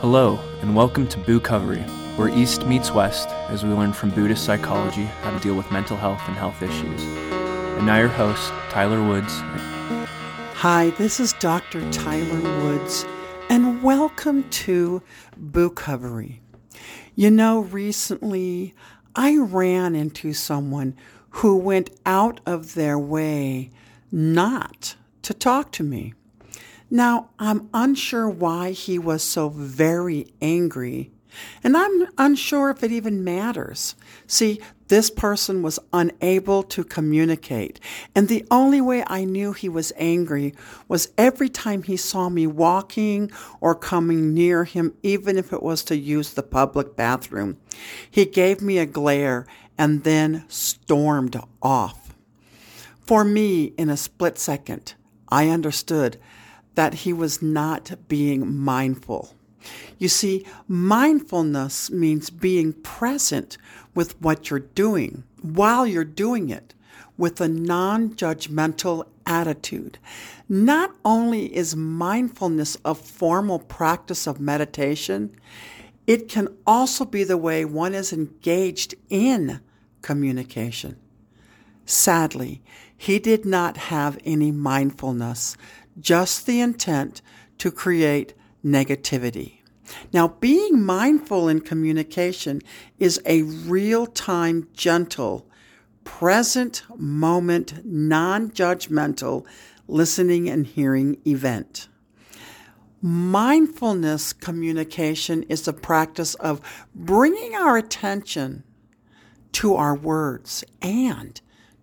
[0.00, 1.86] Hello, and welcome to Bookovery,
[2.16, 5.94] where East meets West as we learn from Buddhist psychology how to deal with mental
[5.94, 7.02] health and health issues.
[7.02, 9.30] And now your host, Tyler Woods.
[10.54, 11.82] Hi, this is Dr.
[11.90, 13.04] Tyler Woods,
[13.50, 15.02] and welcome to
[15.38, 16.38] Bookovery.
[17.14, 18.74] You know, recently
[19.14, 20.96] I ran into someone
[21.28, 23.70] who went out of their way
[24.10, 26.14] not to talk to me.
[26.90, 31.12] Now, I'm unsure why he was so very angry,
[31.62, 33.94] and I'm unsure if it even matters.
[34.26, 37.78] See, this person was unable to communicate,
[38.12, 40.52] and the only way I knew he was angry
[40.88, 43.30] was every time he saw me walking
[43.60, 47.56] or coming near him, even if it was to use the public bathroom.
[48.10, 49.46] He gave me a glare
[49.78, 52.16] and then stormed off.
[53.00, 54.94] For me, in a split second,
[55.28, 56.18] I understood
[56.80, 59.34] that he was not being mindful.
[59.98, 63.58] You see, mindfulness means being present
[63.94, 66.72] with what you're doing while you're doing it
[67.18, 69.98] with a non judgmental attitude.
[70.48, 75.36] Not only is mindfulness a formal practice of meditation,
[76.06, 79.60] it can also be the way one is engaged in
[80.00, 80.96] communication.
[81.84, 82.62] Sadly,
[82.96, 85.56] he did not have any mindfulness
[85.98, 87.22] just the intent
[87.58, 89.60] to create negativity.
[90.12, 92.62] Now, being mindful in communication
[92.98, 95.46] is a real time, gentle,
[96.04, 99.46] present moment, non judgmental
[99.88, 101.88] listening and hearing event.
[103.02, 106.60] Mindfulness communication is the practice of
[106.94, 108.62] bringing our attention
[109.52, 111.40] to our words and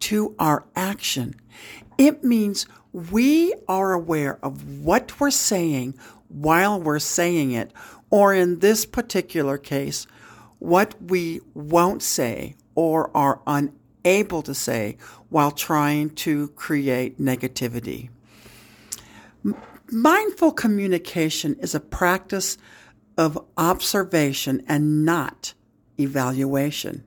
[0.00, 1.34] to our action.
[1.98, 7.72] It means we are aware of what we're saying while we're saying it,
[8.10, 10.06] or in this particular case,
[10.58, 14.96] what we won't say or are unable to say
[15.28, 18.10] while trying to create negativity.
[19.90, 22.58] Mindful communication is a practice
[23.16, 25.54] of observation and not
[25.98, 27.04] evaluation.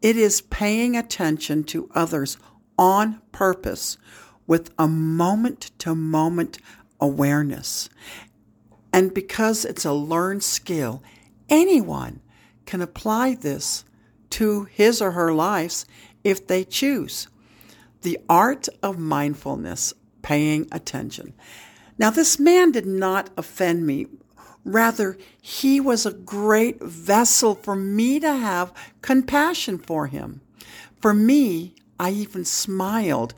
[0.00, 2.38] It is paying attention to others
[2.78, 3.98] on purpose
[4.46, 6.58] with a moment to moment
[7.00, 7.88] awareness.
[8.92, 11.02] And because it's a learned skill,
[11.48, 12.20] anyone
[12.64, 13.84] can apply this
[14.30, 15.86] to his or her lives
[16.24, 17.28] if they choose.
[18.02, 21.34] The art of mindfulness, paying attention.
[21.98, 24.06] Now, this man did not offend me.
[24.64, 30.40] Rather, he was a great vessel for me to have compassion for him.
[31.00, 33.34] For me, I even smiled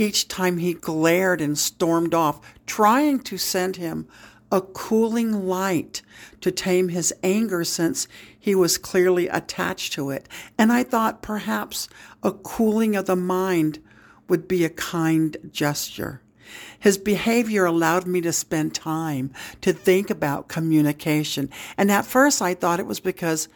[0.00, 4.08] each time he glared and stormed off, trying to send him
[4.50, 6.00] a cooling light
[6.40, 8.08] to tame his anger since
[8.38, 10.26] he was clearly attached to it.
[10.56, 11.86] And I thought perhaps
[12.22, 13.78] a cooling of the mind
[14.26, 16.22] would be a kind gesture.
[16.78, 21.50] His behavior allowed me to spend time to think about communication.
[21.76, 23.48] And at first I thought it was because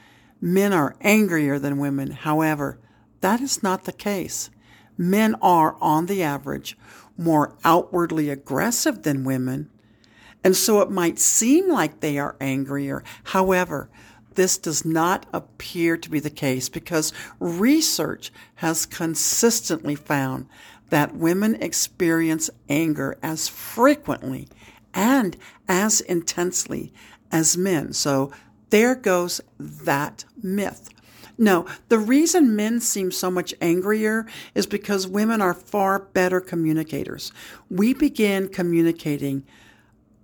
[0.43, 2.11] men are angrier than women.
[2.11, 2.79] However,
[3.23, 4.51] that is not the case
[4.97, 6.77] men are, on the average,
[7.17, 9.71] more outwardly aggressive than women.
[10.43, 13.03] And so it might seem like they are angrier.
[13.25, 13.89] However,
[14.35, 20.49] this does not appear to be the case because research has consistently found
[20.91, 24.49] that women experience anger as frequently
[24.93, 25.37] and
[25.69, 26.93] as intensely
[27.33, 27.93] as men.
[27.93, 28.31] So
[28.71, 30.91] there goes that myth.
[31.39, 37.33] No, the reason men seem so much angrier is because women are far better communicators.
[37.71, 39.45] We begin communicating,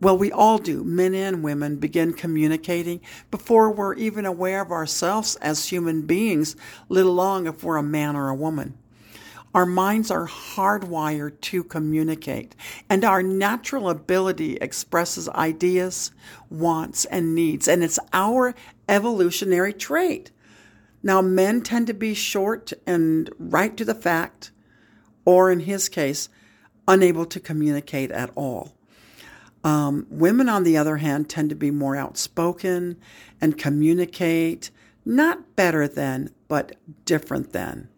[0.01, 3.01] well, we all do, men and women begin communicating
[3.31, 6.57] before we're even aware of ourselves as human beings,
[6.89, 8.79] let alone if we're a man or a woman.
[9.53, 12.55] Our minds are hardwired to communicate,
[12.89, 16.13] and our natural ability expresses ideas,
[16.49, 18.55] wants, and needs, and it's our
[18.89, 20.31] evolutionary trait.
[21.03, 24.51] Now, men tend to be short and right to the fact,
[25.25, 26.29] or in his case,
[26.87, 28.75] unable to communicate at all.
[29.63, 32.97] Um, women, on the other hand, tend to be more outspoken
[33.41, 34.71] and communicate,
[35.05, 37.89] not better than, but different than.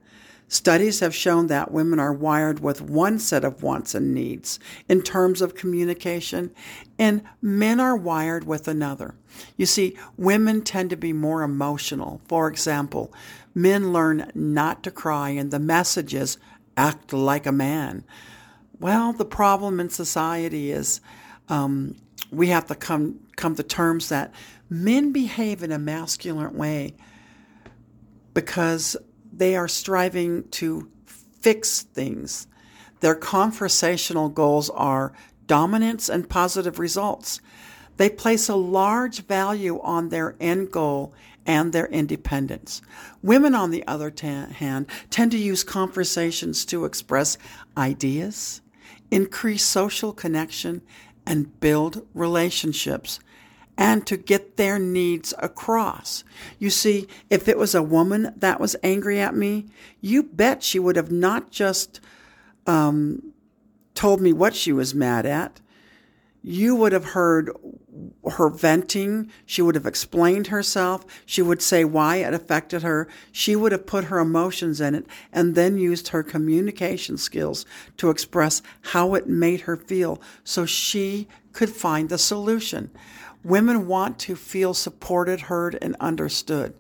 [0.53, 5.01] Studies have shown that women are wired with one set of wants and needs in
[5.01, 6.51] terms of communication,
[6.99, 9.15] and men are wired with another.
[9.57, 12.21] You see, women tend to be more emotional.
[12.29, 13.15] For example,
[13.55, 16.37] men learn not to cry, and the message is
[16.77, 18.05] act like a man.
[18.79, 21.01] Well, the problem in society is
[21.49, 21.97] um,
[22.31, 24.35] we have to come come to terms that
[24.69, 26.93] men behave in a masculine way
[28.35, 28.99] because
[29.33, 32.47] they are striving to fix things.
[33.01, 35.13] Their conversational goals are
[35.47, 37.41] dominance and positive results.
[37.97, 41.13] They place a large value on their end goal
[41.45, 42.81] and their independence.
[43.23, 47.37] Women, on the other t- hand, tend to use conversations to express
[47.77, 48.61] ideas,
[49.11, 50.83] increase social connection,
[51.27, 53.19] and build relationships
[53.79, 56.25] and to get their needs across.
[56.59, 59.67] You see, if it was a woman that was angry at me,
[60.01, 62.01] you bet she would have not just
[62.67, 63.33] um,
[63.95, 65.61] told me what she was mad at.
[66.45, 67.51] You would have heard
[68.33, 69.31] her venting.
[69.47, 71.05] She would have explained herself.
[71.25, 73.07] She would say why it affected her.
[73.31, 77.65] She would have put her emotions in it and then used her communication skills
[77.99, 82.91] to express how it made her feel so she could find the solution.
[83.45, 86.75] Women want to feel supported, heard, and understood.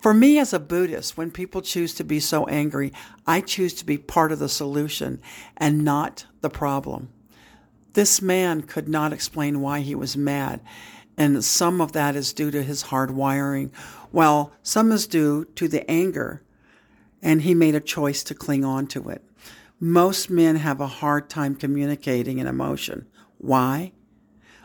[0.00, 2.92] For me as a Buddhist, when people choose to be so angry,
[3.26, 5.20] I choose to be part of the solution
[5.56, 7.10] and not the problem.
[7.92, 10.60] This man could not explain why he was mad,
[11.16, 13.70] and some of that is due to his hard wiring,
[14.10, 16.42] while some is due to the anger,
[17.22, 19.22] and he made a choice to cling on to it.
[19.78, 23.06] Most men have a hard time communicating an emotion.
[23.38, 23.92] Why?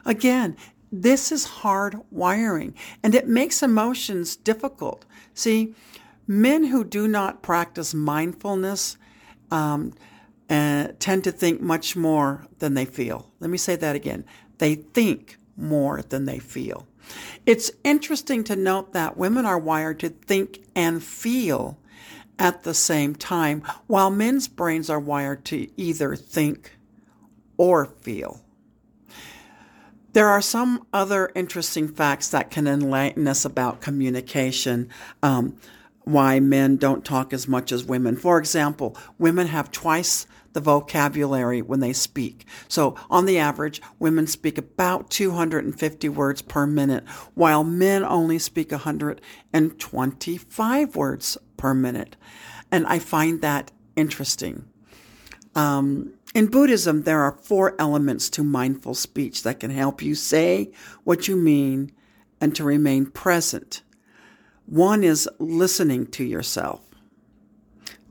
[0.05, 0.55] Again,
[0.91, 2.73] this is hard wiring
[3.03, 5.05] and it makes emotions difficult.
[5.33, 5.73] See,
[6.27, 8.97] men who do not practice mindfulness
[9.51, 9.93] um,
[10.49, 13.31] uh, tend to think much more than they feel.
[13.39, 14.25] Let me say that again.
[14.57, 16.87] They think more than they feel.
[17.45, 21.77] It's interesting to note that women are wired to think and feel
[22.39, 26.77] at the same time, while men's brains are wired to either think
[27.57, 28.41] or feel.
[30.17, 34.89] There are some other interesting facts that can enlighten us about communication.
[35.21, 35.57] Um,
[36.05, 38.17] why men don't talk as much as women.
[38.17, 42.47] For example, women have twice the vocabulary when they speak.
[42.67, 48.71] So, on the average, women speak about 250 words per minute, while men only speak
[48.71, 52.15] 125 words per minute.
[52.71, 54.65] And I find that interesting.
[55.53, 60.71] Um, in Buddhism, there are four elements to mindful speech that can help you say
[61.03, 61.91] what you mean
[62.41, 63.81] and to remain present.
[64.65, 66.81] One is listening to yourself.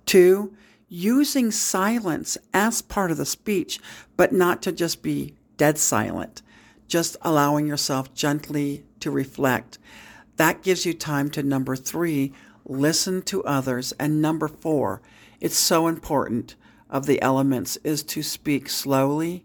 [0.07, 0.55] Two,
[0.89, 3.79] using silence as part of the speech,
[4.17, 6.43] but not to just be dead silent,
[6.89, 9.79] just allowing yourself gently to reflect.
[10.37, 12.33] That gives you time to number three,
[12.65, 13.93] listen to others.
[13.99, 15.03] And number four,
[15.41, 16.55] it's so important
[16.89, 19.45] of the elements is to speak slowly,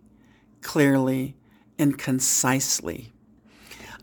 [0.61, 1.35] clearly,
[1.77, 3.11] and concisely.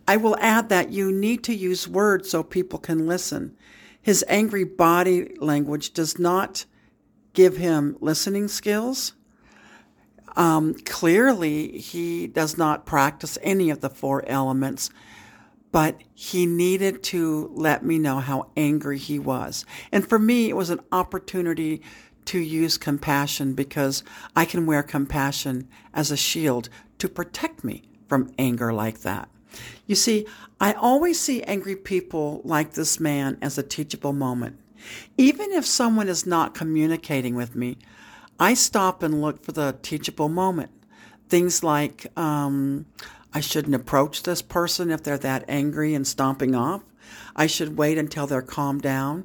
[0.06, 3.56] I will add that you need to use words so people can listen.
[4.00, 6.64] His angry body language does not
[7.34, 9.12] give him listening skills.
[10.36, 14.90] Um, clearly, he does not practice any of the four elements,
[15.72, 19.66] but he needed to let me know how angry he was.
[19.92, 21.82] And for me, it was an opportunity
[22.28, 24.04] to use compassion because
[24.36, 29.30] I can wear compassion as a shield to protect me from anger like that.
[29.86, 30.26] You see,
[30.60, 34.58] I always see angry people like this man as a teachable moment.
[35.16, 37.78] Even if someone is not communicating with me,
[38.38, 40.70] I stop and look for the teachable moment.
[41.30, 42.84] Things like, um,
[43.32, 46.82] I shouldn't approach this person if they're that angry and stomping off.
[47.34, 49.24] I should wait until they're calmed down.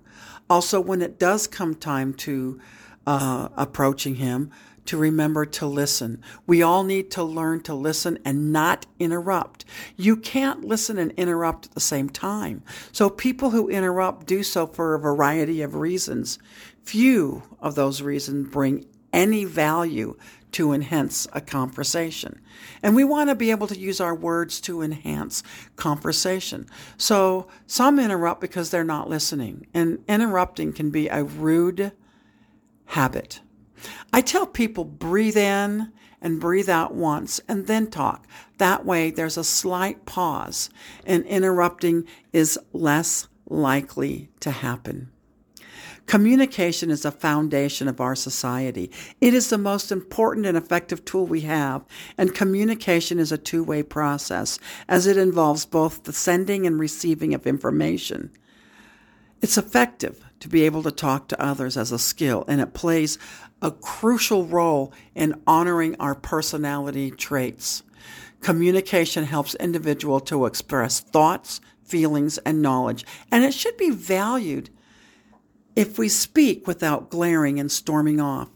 [0.49, 2.61] Also, when it does come time to
[3.05, 4.51] uh, approaching him
[4.85, 6.21] to remember to listen.
[6.45, 9.65] We all need to learn to listen and not interrupt.
[9.95, 12.63] You can't listen and interrupt at the same time.
[12.91, 16.37] So people who interrupt do so for a variety of reasons.
[16.83, 20.17] Few of those reasons bring any value
[20.53, 22.39] to enhance a conversation.
[22.83, 25.43] And we want to be able to use our words to enhance
[25.75, 26.67] conversation.
[26.97, 29.67] So some interrupt because they're not listening.
[29.73, 31.91] And interrupting can be a rude,
[32.85, 33.41] habit.
[34.11, 38.25] I tell people breathe in and breathe out once and then talk.
[38.57, 40.69] That way there's a slight pause
[41.05, 45.09] and interrupting is less likely to happen.
[46.05, 48.91] Communication is a foundation of our society.
[49.21, 51.85] It is the most important and effective tool we have,
[52.17, 57.33] and communication is a two way process as it involves both the sending and receiving
[57.33, 58.31] of information.
[59.41, 63.17] It's effective to be able to talk to others as a skill, and it plays
[63.61, 67.81] a crucial role in honoring our personality traits.
[68.41, 74.69] Communication helps individual to express thoughts, feelings, and knowledge, and it should be valued
[75.77, 78.49] if we speak without glaring and storming off.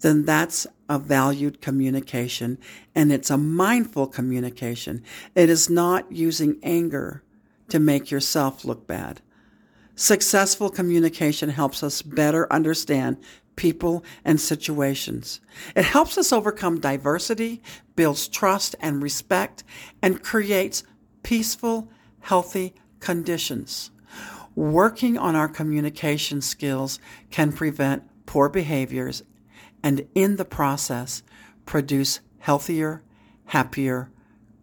[0.00, 2.58] Then that's a valued communication
[2.92, 5.04] and it's a mindful communication.
[5.36, 7.22] It is not using anger
[7.68, 9.22] to make yourself look bad.
[9.94, 13.18] Successful communication helps us better understand
[13.56, 15.40] people, and situations.
[15.76, 17.62] It helps us overcome diversity,
[17.96, 19.64] builds trust and respect,
[20.00, 20.84] and creates
[21.22, 21.88] peaceful,
[22.20, 23.90] healthy conditions.
[24.54, 26.98] Working on our communication skills
[27.30, 29.22] can prevent poor behaviors
[29.82, 31.22] and, in the process,
[31.66, 33.02] produce healthier,
[33.46, 34.10] happier,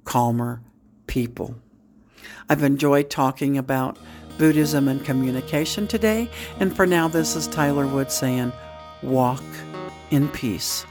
[0.04, 0.62] calmer
[1.08, 1.56] people.
[2.48, 3.98] I've enjoyed talking about
[4.40, 6.30] Buddhism and communication today,
[6.60, 8.52] and for now, this is Tyler Wood saying,
[9.04, 9.44] walk
[10.10, 10.86] in peace.